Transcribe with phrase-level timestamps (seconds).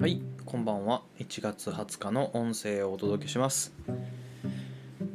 [0.00, 1.02] はい、こんばんは。
[1.18, 3.74] 1月20日の音声をお届けします。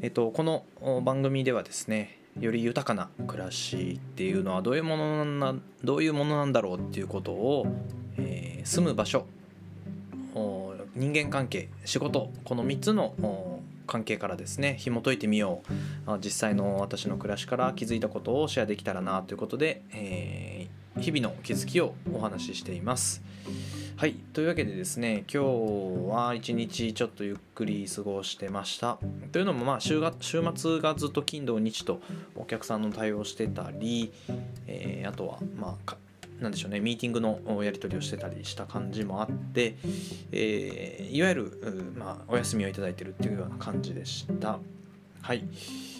[0.02, 0.66] えっと、この
[1.04, 7.66] 番組ではですね、より豊かな暮らしっていうのはどういうものなんだどういうものなんだろうっていうことを、
[8.18, 9.26] えー住む場所、
[10.96, 15.62] 人間関係、仕事、この3つの関係からですね、紐解いてみよ
[16.06, 16.20] う。
[16.22, 23.24] 実際の私の暮らしから気づいたことをシェアできたらなということで、えー日々の気づきをお話ししています。
[23.96, 28.98] はいというわけでですね今日は一日ちょっとゆっくり過ごしてました。
[29.32, 32.02] というのもまあ週が週末がずっと金土日と
[32.36, 34.12] お客さんの対応してたり、
[34.68, 35.98] えーあとはまあか
[36.40, 39.78] なんでしょうねミーティングのやり取りをしてたりした感じもあって、
[40.32, 44.58] えーいわゆる、まあ、お休みをいただいてるっていうような感じでした。
[45.22, 45.44] はい。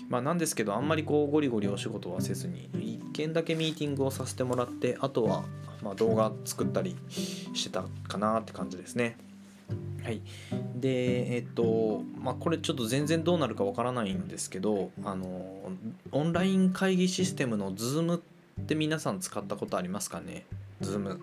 [0.10, 5.44] まあ、なんですけどあんまりこうゴリゴリお仕事はせずに1件だけミーティングをさせてもらってあとは
[5.84, 9.18] まあ動画作ったりしてたかなって感じですね。
[10.04, 10.22] はい、
[10.76, 15.72] でえっとまあこれちょっと全然どうなるかわからないんですけどあの
[16.12, 18.22] オンライン会議システムの Zoom っ
[18.68, 20.46] て皆さん使ったことありますかね
[20.82, 21.20] ？Zoom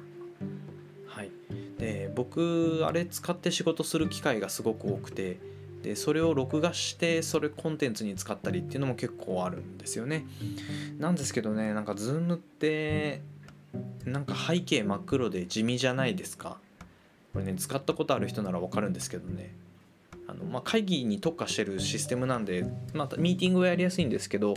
[1.06, 1.30] はい。
[1.78, 5.38] で僕あれ使って仕事する機会がすごく多くて
[5.82, 10.26] でそれを録画してそれコンテンツに使ったりっていうのも結構あるんですよね。
[10.98, 13.22] なんですけどねなんか Zoom って
[14.04, 16.58] なんか背景真っ黒で地味じゃないですか
[17.32, 19.54] これね使ったことある人ならわかるんですけどね
[20.26, 24.54] あの、まあ、会議に特化してるシステムなんで、まあ、ミーティングはやりやすいんですけど、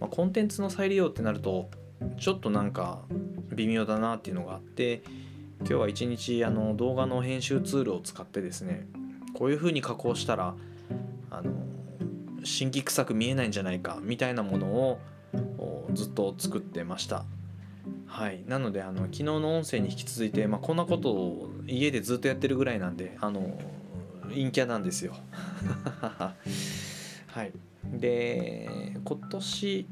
[0.00, 1.68] まあ、コンテンツの再利用ってなると
[2.18, 3.00] ちょっとなんか
[3.52, 5.02] 微妙だなっていうのがあって
[5.60, 8.86] 今日は一日あの動画の編集ツールを使ってですね
[9.34, 10.54] こういう風に加工したら
[11.30, 11.52] あの
[12.44, 15.00] 新規臭く見えないんじゃないかみたいなものを
[15.94, 17.24] ずっと作ってました。
[18.06, 23.58] はい、なのであの昨日の音声に引き続いて、まあ、こんなことを家でずっとやってるぐらいなんであの
[24.28, 25.14] 陰キャなんですよ。
[27.28, 27.52] はい、
[27.92, 29.86] で今年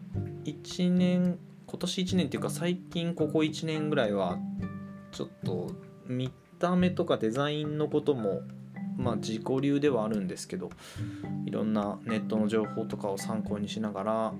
[0.44, 4.38] 1年今年1年っていうか最近ここ1年ぐらいは
[5.10, 5.72] ちょっと
[6.06, 8.42] 見た目とかデザインのことも
[8.97, 10.70] まあ自己流ではあるんですけど
[11.47, 14.34] いろんなネットの情報とかを参考にしながら、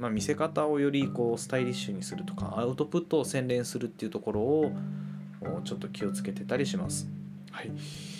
[0.00, 4.72] まあ、見せ方をよりこうスタイリッシュにするとかアウトプットを洗練するっていうところを
[5.42, 7.06] おちょっと気をつけてたりします。
[7.50, 7.70] はい、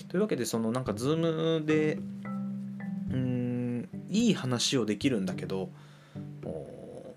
[0.08, 5.70] というわけでそのなんか Zoom でうーんいい話をできるんだけど
[6.44, 7.14] お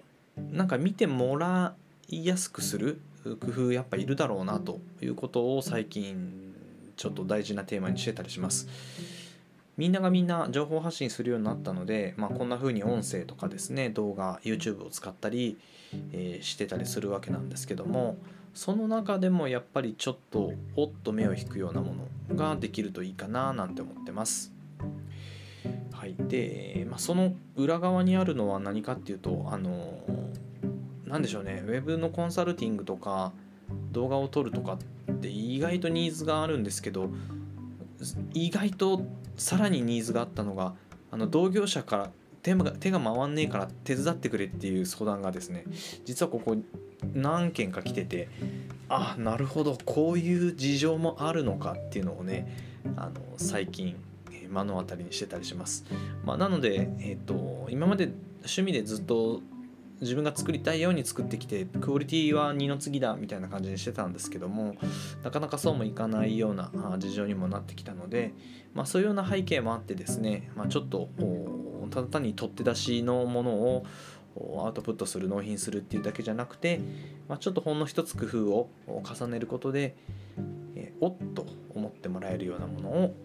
[0.51, 1.75] なんか見てもら
[2.07, 6.53] いやすくする工夫やっぱいるだろうなということを最近
[6.95, 8.69] ちょっと大事なテーマにしてたりします。
[9.77, 15.57] みんながみんな情報発信するようになったので、まあ、こんな風に音声とかですね動画 YouTube を使ったり、
[16.11, 18.17] えーしてたりするわけなんですけども
[18.53, 21.93] その中でもやっぱりちょっとおっと目を引くようなも
[22.29, 24.51] のができるといいかななんて思ってます。
[25.91, 30.03] はい、で、まあ、その裏側にあるのは何かっていうとあの
[31.07, 33.31] なんでしょうねウェブのコンサルティングとか
[33.91, 34.77] 動画を撮るとか
[35.11, 37.09] って意外とニーズがあるんですけど
[38.33, 39.03] 意外と
[39.37, 40.73] さらにニーズがあったのが
[41.11, 45.63] あの同業者から手が手が回んねえから手伝ってくれっていう相談がですね
[46.05, 46.57] 実はここ
[47.13, 48.29] 何件か来てて
[48.89, 53.95] あなるほどこういう事情もあるのかっていうのをねあの最近
[54.49, 55.83] 目の当たりにしてたりします。
[56.23, 58.11] まあ、なので、えー、と今まで
[58.41, 59.41] 趣味でずっと
[60.03, 64.75] 自分が作りたいように作ってきてクオリティは二の次だみたいな感じにしてたんですけども
[65.23, 68.33] なかなかそうもいかないような事情にもなってきたので、
[68.73, 71.09] まあ、そういうような背景もあってですね、まあ、ちょっと
[71.89, 73.85] ただ単に取って出しのものを
[74.65, 76.79] アウトプットする納品するっていうだけじゃなくて、
[77.29, 79.95] まあ、ちょっとほんの一つ工夫を重ねることで、
[80.75, 83.15] えおっと思ってもらえるようなものを、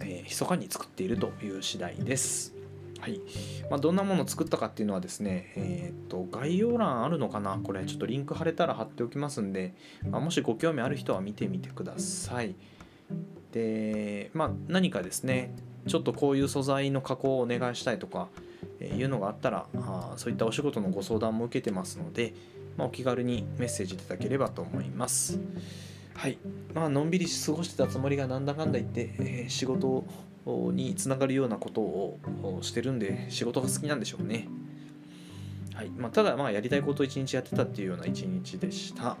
[0.00, 2.55] えー密かに作っているという次第です。
[3.06, 3.20] はい
[3.70, 7.56] まあ、どんなものを作ったかっていうのはですね、えー、と概要欄あるのかな？
[7.62, 9.76] これちょっとリンク貼れたら貼っておきますんで、
[10.10, 12.56] まあ、もしご興味ある人は見てみてください。
[13.52, 15.54] で、まあ、何かですね
[15.86, 18.26] ちょっとこういう素材の加工をお願いしたいとか、
[18.80, 22.34] いうのがあったらあそういったお仕事のご相談も受けてますので、
[22.76, 25.38] まあ、お気軽にメッセージいただければと思います。
[26.14, 26.38] はい
[26.74, 30.06] まあのんびり過ごしてたつもりがなんだかんだ言って、えー仕事を
[30.46, 32.18] につながるようなことを
[32.62, 34.48] してるんで仕事が好きなんでしょうね。
[35.74, 39.16] はいまあ、ただまあやりたいことを一日やってたっていうような一日でした。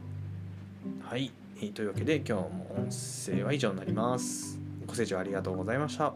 [1.02, 1.30] はい、
[1.60, 4.58] えというわけで今日も音声は以上になります。
[4.86, 6.14] ご清聴ありがとうございました。